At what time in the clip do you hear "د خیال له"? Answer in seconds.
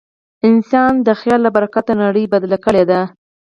1.07-1.51